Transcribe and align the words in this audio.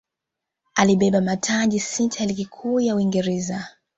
alibeba 0.75 1.21
mataji 1.21 1.79
sita 1.79 2.19
ya 2.19 2.25
ligi 2.25 2.45
kuu 2.45 2.79
ya 2.79 2.95
Uingereza 2.95 3.67